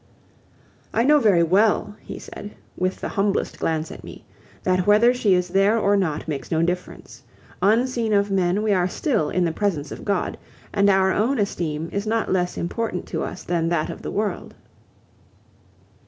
[0.95, 4.25] "I know very well," he said, with the humblest glance at me,
[4.63, 7.21] "that whether she is there or not makes no difference.
[7.61, 10.39] Unseen of men, we are still in the presence of God,
[10.73, 14.55] and our own esteem is not less important to us than that of the world."